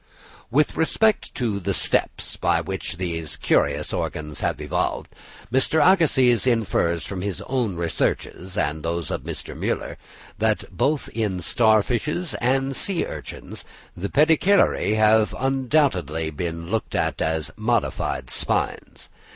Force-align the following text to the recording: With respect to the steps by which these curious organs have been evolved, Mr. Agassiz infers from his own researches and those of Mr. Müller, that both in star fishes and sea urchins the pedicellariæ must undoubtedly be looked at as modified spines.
With 0.49 0.75
respect 0.75 1.35
to 1.35 1.59
the 1.59 1.75
steps 1.75 2.35
by 2.35 2.59
which 2.59 2.97
these 2.97 3.37
curious 3.37 3.93
organs 3.93 4.39
have 4.39 4.57
been 4.57 4.65
evolved, 4.65 5.09
Mr. 5.53 5.79
Agassiz 5.79 6.47
infers 6.47 7.05
from 7.05 7.21
his 7.21 7.39
own 7.41 7.75
researches 7.75 8.57
and 8.57 8.81
those 8.81 9.11
of 9.11 9.21
Mr. 9.21 9.55
Müller, 9.55 9.97
that 10.39 10.75
both 10.75 11.07
in 11.09 11.39
star 11.39 11.83
fishes 11.83 12.33
and 12.41 12.75
sea 12.75 13.05
urchins 13.05 13.63
the 13.95 14.09
pedicellariæ 14.09 15.19
must 15.19 15.35
undoubtedly 15.37 16.31
be 16.31 16.49
looked 16.49 16.95
at 16.95 17.21
as 17.21 17.51
modified 17.55 18.31
spines. 18.31 19.07